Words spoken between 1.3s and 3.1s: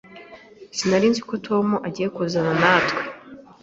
Tom agiye kuzana natwe.